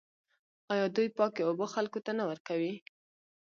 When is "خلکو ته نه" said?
1.73-2.23